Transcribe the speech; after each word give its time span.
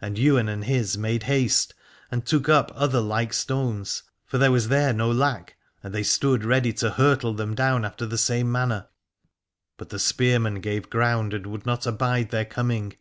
And 0.00 0.18
Ywain 0.18 0.48
and 0.48 0.64
his 0.64 0.96
made 0.96 1.24
haste 1.24 1.74
and 2.10 2.24
took 2.24 2.48
up 2.48 2.72
other 2.74 3.00
like 3.02 3.34
stones, 3.34 4.02
for 4.24 4.38
there 4.38 4.50
was 4.50 4.68
there 4.68 4.94
no 4.94 5.12
lack, 5.12 5.56
and 5.82 5.92
they 5.94 6.02
stood 6.02 6.42
ready 6.42 6.72
to 6.72 6.92
hurtle 6.92 7.34
them 7.34 7.54
down 7.54 7.84
after 7.84 8.06
the 8.06 8.16
same 8.16 8.50
manner: 8.50 8.86
but 9.76 9.90
the 9.90 9.98
spearmen 9.98 10.62
gave 10.62 10.88
ground 10.88 11.34
and 11.34 11.46
would 11.48 11.66
not 11.66 11.86
abide 11.86 12.30
their 12.30 12.46
coming. 12.46 12.94